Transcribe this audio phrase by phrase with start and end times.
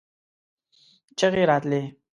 [1.17, 1.81] چيغې راتلې.